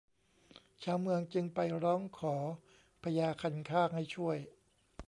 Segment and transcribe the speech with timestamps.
[0.83, 2.35] ชาวเมืองจึงไปร้องขอ
[3.03, 4.37] พญาคันคากให้ช่วย